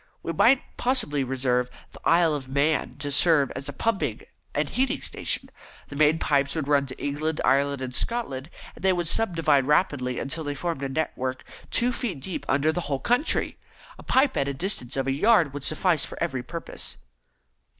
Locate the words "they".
8.81-8.93, 10.43-10.55